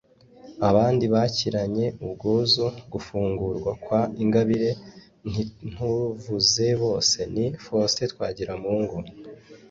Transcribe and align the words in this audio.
Abandi 0.69 1.05
bakiranye 1.13 1.85
ubwuzu 2.05 2.65
gufungurwa 2.93 3.71
kwa 3.83 4.01
Ingabire 4.23 4.71
(ntintuvuze 5.29 6.67
bose) 6.81 7.17
ni 7.33 7.45
Faustin 7.63 8.09
Twagiramungu 8.13 8.97